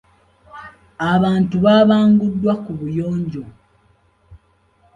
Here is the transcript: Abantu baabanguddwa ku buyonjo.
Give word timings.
Abantu 1.13 1.55
baabanguddwa 1.65 2.53
ku 2.63 2.71
buyonjo. 2.79 3.43